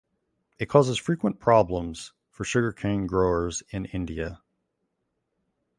[0.57, 4.41] It causes frequent problems for sugarcane growers in India.